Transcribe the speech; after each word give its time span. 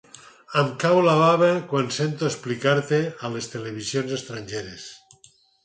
Em 0.61 0.69
cau 0.83 1.01
la 1.07 1.13
bava 1.19 1.49
quan 1.73 1.91
sento 1.99 2.25
explicar-te 2.31 3.01
a 3.29 3.33
les 3.37 3.53
televisions 3.55 4.19
estrangeres. 4.21 4.91